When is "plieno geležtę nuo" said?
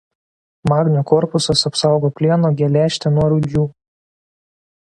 2.21-3.29